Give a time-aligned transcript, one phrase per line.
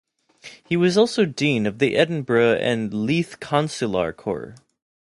[0.67, 4.55] He was also Dean of the Edinburgh and Leith Consular Corps.